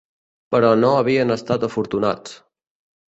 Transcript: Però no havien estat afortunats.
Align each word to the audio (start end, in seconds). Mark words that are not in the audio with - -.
Però 0.53 0.71
no 0.79 0.89
havien 1.01 1.35
estat 1.37 1.67
afortunats. 1.71 2.37